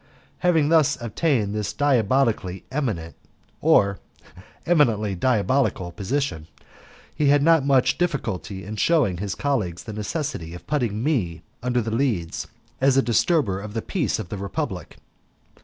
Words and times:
Having 0.39 0.69
thus 0.69 0.99
attained 0.99 1.53
this 1.53 1.73
diabolically 1.73 2.63
eminent, 2.71 3.15
or 3.61 3.99
eminently 4.65 5.13
diabolical, 5.13 5.91
position, 5.91 6.47
he 7.13 7.27
had 7.27 7.43
not 7.43 7.63
much 7.63 7.99
difficulty 7.99 8.65
in 8.65 8.77
shewing 8.77 9.17
his 9.17 9.35
colleagues 9.35 9.83
the 9.83 9.93
necessity 9.93 10.55
of 10.55 10.65
putting 10.65 11.03
me 11.03 11.43
under 11.61 11.83
The 11.83 11.91
Leads 11.93 12.47
as 12.81 12.97
a 12.97 13.03
disturber 13.03 13.59
of 13.59 13.75
the 13.75 13.83
peace 13.83 14.17
of 14.17 14.29
the 14.29 14.39
Republic. 14.39 14.97